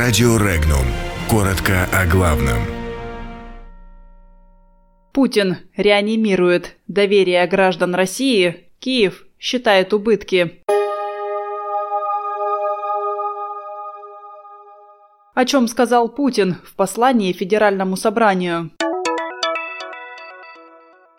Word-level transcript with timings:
Радио 0.00 0.36
Регнум. 0.36 0.86
Коротко 1.28 1.88
о 1.92 2.06
главном. 2.06 2.58
Путин 5.12 5.56
реанимирует 5.76 6.76
доверие 6.86 7.44
граждан 7.48 7.96
России. 7.96 8.68
Киев 8.78 9.26
считает 9.40 9.92
убытки. 9.92 10.62
О 15.34 15.44
чем 15.44 15.66
сказал 15.66 16.08
Путин 16.08 16.58
в 16.62 16.76
послании 16.76 17.32
Федеральному 17.32 17.96
собранию? 17.96 18.70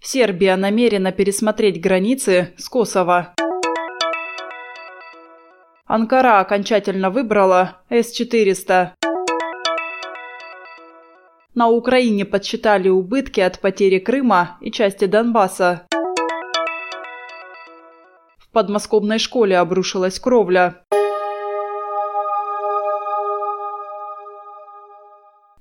Сербия 0.00 0.56
намерена 0.56 1.12
пересмотреть 1.12 1.78
границы 1.78 2.54
с 2.56 2.70
Косово. 2.70 3.34
Анкара 5.94 6.40
окончательно 6.40 7.10
выбрала 7.10 7.82
С-400. 7.90 8.92
На 11.54 11.68
Украине 11.68 12.24
подсчитали 12.24 12.88
убытки 12.88 13.40
от 13.40 13.60
потери 13.60 13.98
Крыма 13.98 14.56
и 14.62 14.70
части 14.70 15.04
Донбасса. 15.04 15.86
В 18.38 18.48
подмосковной 18.52 19.18
школе 19.18 19.58
обрушилась 19.58 20.18
кровля. 20.18 20.82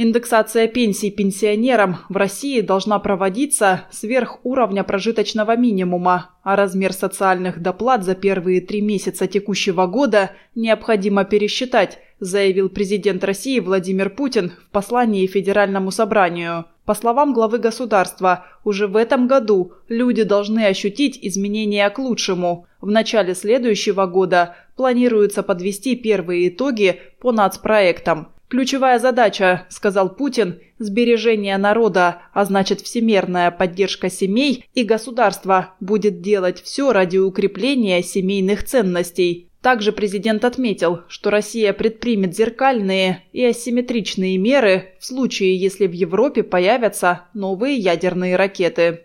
Индексация 0.00 0.68
пенсий 0.68 1.10
пенсионерам 1.10 1.96
в 2.08 2.16
России 2.16 2.60
должна 2.60 3.00
проводиться 3.00 3.82
сверх 3.90 4.38
уровня 4.44 4.84
прожиточного 4.84 5.56
минимума, 5.56 6.30
а 6.44 6.54
размер 6.54 6.92
социальных 6.92 7.60
доплат 7.60 8.04
за 8.04 8.14
первые 8.14 8.60
три 8.60 8.80
месяца 8.80 9.26
текущего 9.26 9.88
года 9.88 10.30
необходимо 10.54 11.24
пересчитать, 11.24 11.98
заявил 12.20 12.68
президент 12.68 13.24
России 13.24 13.58
Владимир 13.58 14.08
Путин 14.08 14.52
в 14.68 14.70
послании 14.70 15.26
Федеральному 15.26 15.90
собранию. 15.90 16.66
По 16.84 16.94
словам 16.94 17.32
главы 17.32 17.58
государства, 17.58 18.46
уже 18.62 18.86
в 18.86 18.94
этом 18.94 19.26
году 19.26 19.72
люди 19.88 20.22
должны 20.22 20.66
ощутить 20.66 21.18
изменения 21.22 21.90
к 21.90 21.98
лучшему. 21.98 22.68
В 22.80 22.88
начале 22.88 23.34
следующего 23.34 24.06
года 24.06 24.54
планируется 24.76 25.42
подвести 25.42 25.96
первые 25.96 26.50
итоги 26.50 27.00
по 27.18 27.32
нацпроектам– 27.32 28.28
Ключевая 28.48 28.98
задача, 28.98 29.66
сказал 29.68 30.14
Путин, 30.14 30.60
сбережение 30.78 31.58
народа, 31.58 32.22
а 32.32 32.46
значит 32.46 32.80
всемерная 32.80 33.50
поддержка 33.50 34.08
семей 34.08 34.64
и 34.74 34.84
государства 34.84 35.74
будет 35.80 36.22
делать 36.22 36.62
все 36.62 36.92
ради 36.92 37.18
укрепления 37.18 38.02
семейных 38.02 38.64
ценностей. 38.64 39.50
Также 39.60 39.92
президент 39.92 40.46
отметил, 40.46 41.00
что 41.08 41.30
Россия 41.30 41.74
предпримет 41.74 42.34
зеркальные 42.34 43.24
и 43.32 43.44
асимметричные 43.44 44.38
меры 44.38 44.94
в 44.98 45.04
случае, 45.04 45.56
если 45.56 45.86
в 45.86 45.92
Европе 45.92 46.42
появятся 46.42 47.26
новые 47.34 47.76
ядерные 47.76 48.36
ракеты. 48.36 49.00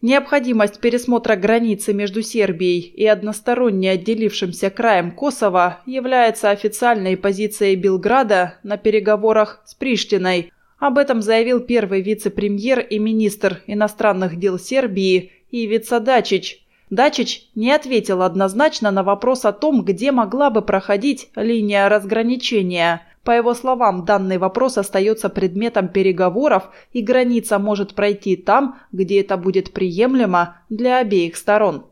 Необходимость 0.00 0.80
пересмотра 0.80 1.34
границы 1.34 1.92
между 1.92 2.22
Сербией 2.22 2.80
и 2.80 3.04
односторонне 3.04 3.90
отделившимся 3.90 4.70
краем 4.70 5.10
Косово 5.10 5.80
является 5.86 6.50
официальной 6.50 7.16
позицией 7.16 7.74
Белграда 7.74 8.58
на 8.62 8.76
переговорах 8.76 9.60
с 9.64 9.74
Приштиной. 9.74 10.52
Об 10.78 10.98
этом 10.98 11.20
заявил 11.20 11.58
первый 11.58 12.00
вице-премьер 12.00 12.78
и 12.78 13.00
министр 13.00 13.62
иностранных 13.66 14.38
дел 14.38 14.60
Сербии 14.60 15.32
Ивица 15.50 15.98
Дачич. 15.98 16.64
Дачич 16.90 17.48
не 17.56 17.72
ответил 17.72 18.22
однозначно 18.22 18.92
на 18.92 19.02
вопрос 19.02 19.44
о 19.44 19.52
том, 19.52 19.82
где 19.82 20.12
могла 20.12 20.50
бы 20.50 20.62
проходить 20.62 21.28
линия 21.34 21.88
разграничения– 21.88 23.02
по 23.28 23.32
его 23.32 23.52
словам, 23.52 24.06
данный 24.06 24.38
вопрос 24.38 24.78
остается 24.78 25.28
предметом 25.28 25.88
переговоров, 25.88 26.70
и 26.94 27.02
граница 27.02 27.58
может 27.58 27.94
пройти 27.94 28.36
там, 28.36 28.78
где 28.90 29.20
это 29.20 29.36
будет 29.36 29.74
приемлемо 29.74 30.62
для 30.70 30.96
обеих 30.96 31.36
сторон. 31.36 31.84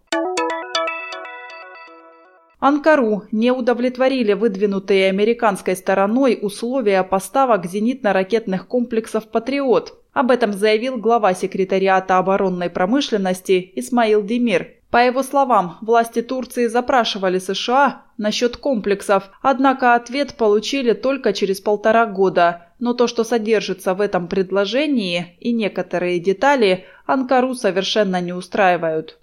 Анкару 2.58 3.24
не 3.32 3.50
удовлетворили 3.50 4.32
выдвинутые 4.32 5.10
американской 5.10 5.76
стороной 5.76 6.38
условия 6.40 7.02
поставок 7.02 7.66
зенитно-ракетных 7.66 8.66
комплексов 8.66 9.28
«Патриот». 9.28 9.92
Об 10.14 10.30
этом 10.30 10.54
заявил 10.54 10.96
глава 10.96 11.34
секретариата 11.34 12.16
оборонной 12.16 12.70
промышленности 12.70 13.72
Исмаил 13.74 14.22
Демир. 14.22 14.68
По 14.96 15.04
его 15.04 15.22
словам, 15.22 15.76
власти 15.82 16.22
Турции 16.22 16.68
запрашивали 16.68 17.38
США 17.38 18.04
насчет 18.16 18.56
комплексов, 18.56 19.28
однако 19.42 19.94
ответ 19.94 20.36
получили 20.36 20.94
только 20.94 21.34
через 21.34 21.60
полтора 21.60 22.06
года. 22.06 22.68
Но 22.78 22.94
то, 22.94 23.06
что 23.06 23.22
содержится 23.22 23.92
в 23.92 24.00
этом 24.00 24.26
предложении 24.26 25.36
и 25.38 25.52
некоторые 25.52 26.18
детали, 26.18 26.86
Анкару 27.04 27.54
совершенно 27.54 28.22
не 28.22 28.32
устраивают. 28.32 29.18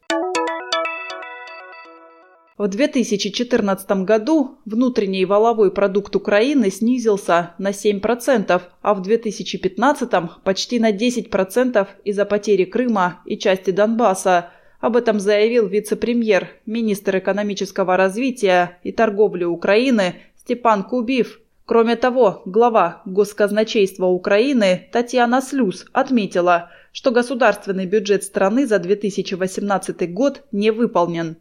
В 2.59 2.67
2014 2.67 4.03
году 4.03 4.59
внутренний 4.65 5.25
валовой 5.25 5.71
продукт 5.71 6.15
Украины 6.15 6.69
снизился 6.69 7.55
на 7.57 7.71
7%, 7.71 8.61
а 8.83 8.93
в 8.93 9.01
2015 9.01 10.11
почти 10.43 10.79
на 10.79 10.91
10% 10.91 11.87
из-за 12.05 12.25
потери 12.25 12.65
Крыма 12.65 13.21
и 13.25 13.39
части 13.39 13.71
Донбасса– 13.71 14.51
об 14.83 14.97
этом 14.97 15.17
заявил 15.17 15.67
вице-премьер, 15.67 16.49
министр 16.65 17.19
экономического 17.19 17.95
развития 17.95 18.79
и 18.83 18.91
торговли 18.91 19.45
Украины 19.45 20.15
Степан 20.35 20.83
Кубив. 20.83 21.39
Кроме 21.63 21.95
того, 21.95 22.41
глава 22.45 23.01
Госказначейства 23.05 24.07
Украины 24.07 24.89
Татьяна 24.91 25.41
Слюс 25.41 25.85
отметила, 25.93 26.69
что 26.91 27.11
государственный 27.11 27.85
бюджет 27.85 28.25
страны 28.25 28.67
за 28.67 28.77
2018 28.77 30.13
год 30.13 30.43
не 30.51 30.69
выполнен. 30.69 31.37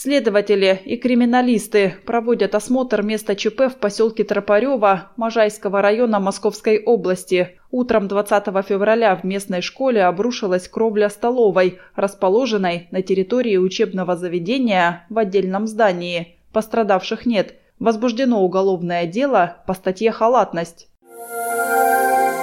Следователи 0.00 0.80
и 0.84 0.96
криминалисты 0.96 1.96
проводят 2.06 2.54
осмотр 2.54 3.02
места 3.02 3.34
ЧП 3.34 3.62
в 3.62 3.78
поселке 3.80 4.22
Тропарева 4.22 5.10
Можайского 5.16 5.82
района 5.82 6.20
Московской 6.20 6.80
области. 6.80 7.58
Утром 7.72 8.06
20 8.06 8.44
февраля 8.64 9.16
в 9.16 9.24
местной 9.24 9.60
школе 9.60 10.04
обрушилась 10.04 10.68
кровля 10.68 11.08
столовой, 11.08 11.80
расположенной 11.96 12.86
на 12.92 13.02
территории 13.02 13.56
учебного 13.56 14.14
заведения 14.14 15.04
в 15.08 15.18
отдельном 15.18 15.66
здании. 15.66 16.36
Пострадавших 16.52 17.26
нет. 17.26 17.56
Возбуждено 17.80 18.40
уголовное 18.44 19.04
дело 19.04 19.56
по 19.66 19.74
статье 19.74 20.12
«Халатность». 20.12 20.86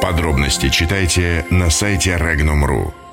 Подробности 0.01 0.67
читайте 0.67 1.45
на 1.49 1.69
сайте 1.69 2.17
Regnum.ru. 2.19 3.04